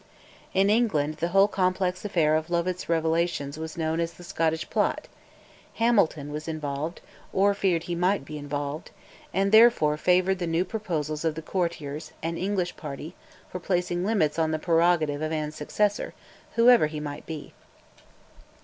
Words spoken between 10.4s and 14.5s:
new proposals of the Courtiers and English party for placing limits on